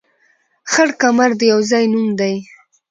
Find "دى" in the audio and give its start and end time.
2.19-2.33